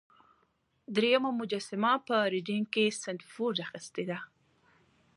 [0.95, 4.19] دریمه مجسمه په ریډینګ کې سنډفورډ اخیستې ده.